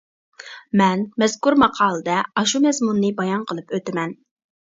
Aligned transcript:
مەن 0.79 1.03
مەزكۇر 1.23 1.57
ماقالىدە 1.63 2.15
ئاشۇ 2.41 2.63
مەزمۇننى 2.65 3.13
بايان 3.21 3.45
قىلىپ 3.53 3.77
ئۆتىمەن. 3.79 4.19